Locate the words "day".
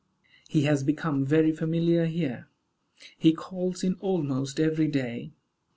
4.87-5.31